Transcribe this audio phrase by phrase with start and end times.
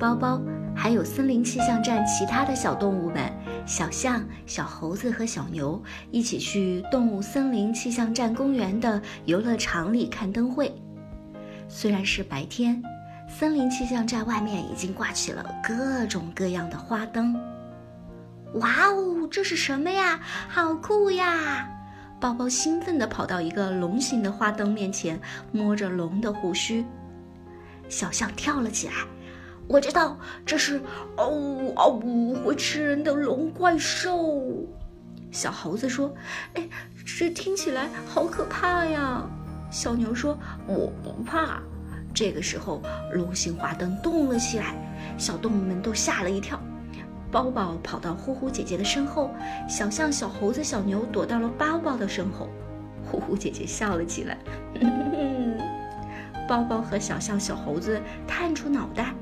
[0.00, 0.40] 包包，
[0.74, 3.30] 还有森林气象站其他的小动物们，
[3.66, 5.80] 小象、小猴子和小牛
[6.10, 10.74] 一起去动物森林气象站公园的游乐场里看灯会。
[11.68, 12.82] 虽然是白天，
[13.28, 17.38] 森林气象站外面已经挂起了各种各样的花灯。
[18.54, 20.18] 哇哦，这是什么呀？
[20.48, 21.68] 好酷呀！
[22.18, 25.20] 包包兴奋地跑到一个龙形的花灯面前，
[25.52, 26.86] 摸着龙的胡须。
[27.88, 28.94] 小象跳了起来，
[29.70, 30.82] 我知道这是
[31.16, 34.42] 哦哦呜会吃人的龙怪兽。
[35.30, 36.12] 小猴子说
[36.54, 36.68] ：“哎，
[37.06, 39.22] 这听起来好可怕呀！”
[39.70, 41.62] 小牛说：“我不怕。”
[42.12, 44.74] 这个时候，龙形花灯动了起来，
[45.16, 46.60] 小动物们都吓了一跳。
[47.30, 49.30] 包包跑到呼呼姐姐的身后，
[49.68, 52.48] 小象、小猴子、小牛躲到了包包的身后。
[53.08, 54.36] 呼呼姐姐笑了起来。
[56.48, 59.14] 包包和小象、小猴子探出脑袋，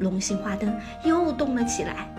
[0.00, 2.12] 龙形花灯又动了起来。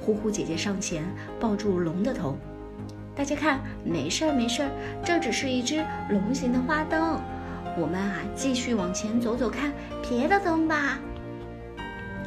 [0.00, 1.02] 呼呼姐姐上前
[1.40, 2.38] 抱住龙的头，
[3.16, 4.70] 大家看，没事儿没事儿，
[5.04, 7.20] 这只是一只龙形的花灯。
[7.76, 9.72] 我们啊，继续往前走走看
[10.08, 10.98] 别的灯吧。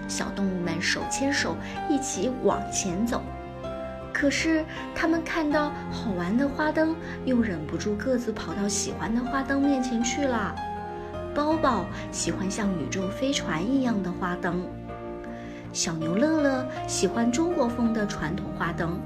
[0.08, 1.56] 小动物们手牵手
[1.90, 3.22] 一起往前走，
[4.12, 6.96] 可是他们看到好玩的花灯，
[7.26, 10.56] 又忍不住各自跑到喜欢的花灯面前去了。
[11.36, 14.66] 包包喜欢像宇宙飞船一样的花灯，
[15.78, 19.00] 小牛乐乐喜欢中国风的传统花灯，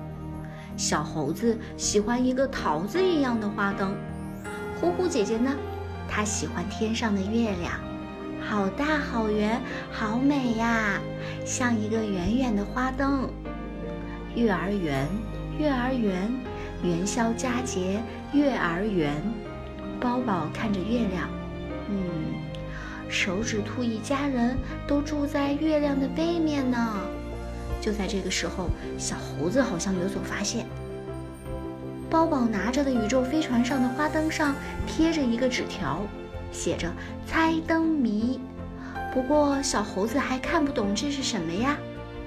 [0.78, 3.94] 小猴子喜欢一个桃子一样的花灯，
[4.80, 5.52] 呼呼姐姐呢，
[6.08, 7.74] 她喜欢天上的月亮。
[8.40, 9.62] 好大好圆
[9.92, 10.98] 好美呀，
[11.46, 13.30] 像一个圆圆的花灯。
[14.34, 15.06] 月儿圆，
[15.60, 16.32] 月儿圆，
[16.84, 19.14] 元宵佳节月儿圆。
[20.00, 21.30] 包包看着月亮，
[21.90, 22.00] 嗯，
[23.12, 24.58] 手指兔一家人
[24.88, 26.96] 都住在月亮的背面呢。
[27.82, 30.66] 就在这个时候，小猴子好像有所发现。
[32.10, 34.56] 包宝拿着的宇宙飞船上的花灯上
[34.88, 36.02] 贴着一个纸条。
[36.52, 36.92] 写着
[37.26, 38.38] “猜灯谜”，
[39.14, 41.78] 不过小猴子还看不懂这是什么呀。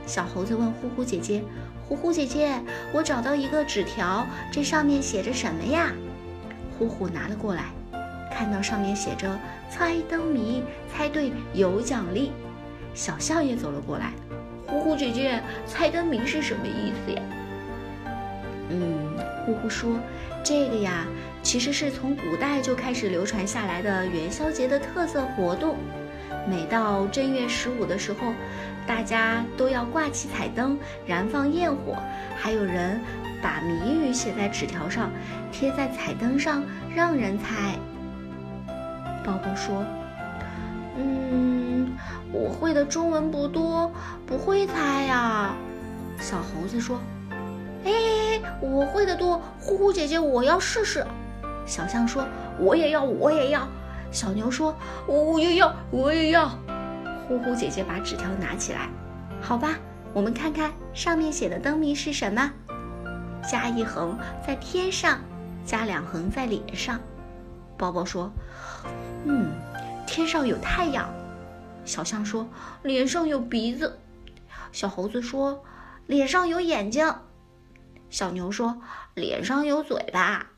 [0.06, 1.44] 小猴子问呼呼姐姐
[1.87, 2.59] ：“呼呼姐姐，
[2.94, 5.93] 我找到一个纸条，这上面写着什么呀？”
[6.78, 7.67] 呼呼拿了过来，
[8.37, 9.39] 看到上面写着
[9.71, 10.62] “猜灯谜”，
[10.93, 12.33] 猜对有奖励。
[12.93, 14.12] 小象也走了过来
[14.67, 17.23] ：“呼呼姐姐，猜灯谜是什么意思呀？”
[18.71, 19.99] 嗯，呼呼说
[20.43, 21.06] ：“这个呀。”
[21.44, 25.77] 其实是从古代就开始流传下来的元宵节的特色活动。
[26.49, 28.33] 每到正月十五的时候，
[28.87, 31.99] 大家都要挂起彩灯，燃放焰火，
[32.34, 32.99] 还有人
[33.43, 35.11] 把谜语写在纸条上，
[35.53, 36.65] 贴在彩灯上，
[36.97, 37.78] 让人猜。
[39.25, 39.85] 宝宝说
[40.99, 41.97] ：“嗯，
[42.31, 43.91] 我会的中文不多，
[44.27, 45.55] 不会猜呀。”
[46.21, 47.01] 小猴子说
[47.85, 51.05] ：“哎，我会的多，呼呼姐姐，我要试试。”
[51.67, 52.27] 小象说
[52.61, 53.67] ：“我也要，我也要。”
[54.12, 54.77] 小牛说
[55.09, 56.51] ：“我也要，我也要。”
[57.27, 58.91] 呼呼姐姐把纸条拿起来，
[59.41, 59.71] 好吧，
[60.12, 62.53] 我们看看上面写的灯谜是什么。
[63.51, 65.19] 加一横在天上，
[65.65, 67.01] 加两横在脸上。
[67.77, 68.31] 包包说
[69.27, 69.53] ：“嗯，
[70.07, 71.12] 天上有太阳。”
[71.85, 72.49] 小象说
[72.83, 73.99] ：“脸上有鼻子。”
[74.73, 75.65] 小猴子说
[76.07, 77.15] ：“脸上有眼睛。”
[78.11, 78.81] 小牛说
[79.15, 80.51] ：“脸上有嘴巴。”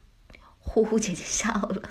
[0.58, 1.82] 呼呼姐姐笑了，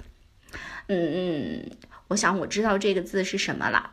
[0.88, 1.72] 嗯嗯，
[2.09, 3.92] 我想我知道这个字是什么了。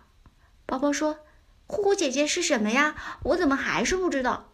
[0.66, 1.18] 包包说
[1.66, 2.94] ：“呼呼姐姐是什么呀？
[3.22, 4.51] 我怎么还是不知道？”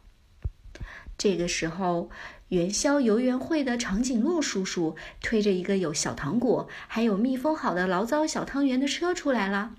[1.18, 2.08] 这个时候，
[2.48, 9.74] 元宵游园会的长颈鹿叔叔推着一个有小糖果还有密封好的醪糟小汤圆的车出来了。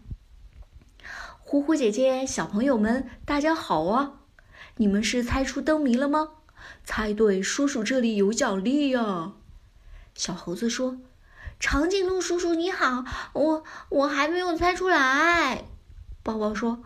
[1.40, 4.20] 呼呼姐姐，小朋友们，大家好啊！
[4.76, 6.30] 你们是猜出灯谜了吗？
[6.84, 9.32] 猜对，叔叔这里有奖励呀！
[10.14, 11.00] 小猴子说
[11.60, 15.64] ：“长颈鹿叔叔你好，我我还没有猜出来。”
[16.22, 16.84] 包包说：“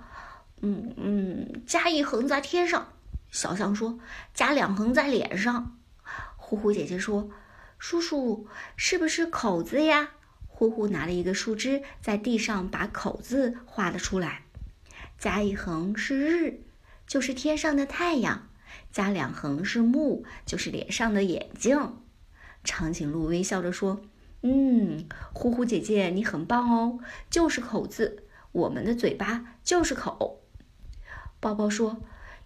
[0.61, 2.87] 嗯嗯，加一横在天上。”
[3.33, 3.97] 小象说
[4.33, 5.75] ：“加两横在脸上。”
[6.37, 7.31] 呼呼姐姐说
[7.79, 8.47] ：“叔叔
[8.77, 10.11] 是不是口字呀？”
[10.47, 14.43] 呼呼拿了一个树枝在地上把口字画了出来。
[15.17, 16.61] 加一横是日，
[17.07, 18.49] 就是天上的太阳；
[18.91, 21.97] 加两横是目，就是脸上的眼睛。
[22.63, 24.01] 长颈鹿微笑着说
[24.43, 26.99] ：“嗯，呼呼姐姐，你很棒哦，
[27.31, 30.43] 就是口字，我们的嘴巴就是口。”
[31.41, 31.97] 包包说：“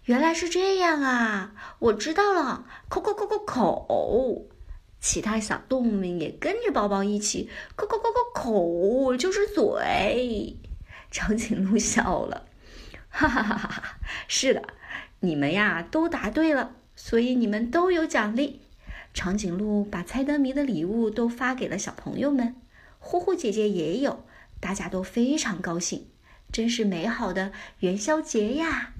[0.08, 4.46] 原来是这样啊，我知道了，口口口口口。”
[5.00, 10.56] 其他小动物们也跟着包包一起：“口口口口口，就是嘴。”
[11.12, 12.46] 长颈鹿笑了
[13.10, 13.98] ：“哈哈哈哈！
[14.26, 14.62] 是的，
[15.20, 18.62] 你们呀都答对了，所以你们都有奖励。
[19.12, 22.56] 长颈鹿把猜灯谜的礼物都发给了小朋友们，
[22.98, 24.24] 呼呼姐姐也有，
[24.58, 26.06] 大家都非常高兴，
[26.50, 28.94] 真是美好的元宵节呀！